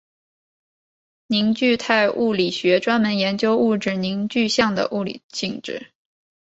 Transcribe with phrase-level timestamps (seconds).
[1.27, 5.91] 凝聚态物理学专门研究物质凝聚相的物理性质。